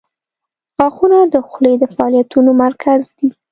•غاښونه 0.75 1.19
د 1.33 1.35
خولې 1.47 1.73
د 1.81 1.83
فعالیتونو 1.93 2.51
مرکز 2.63 3.01
دي. 3.17 3.27